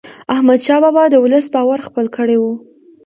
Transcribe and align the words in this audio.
احمدشاه 0.33 0.79
بابا 0.83 1.03
د 1.09 1.15
ولس 1.23 1.45
باور 1.53 1.79
خپل 1.87 2.05
کړی 2.15 2.37
و. 2.39 2.43